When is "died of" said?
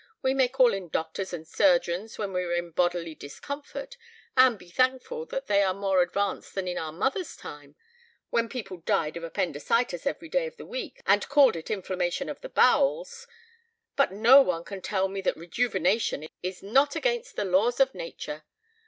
8.77-9.23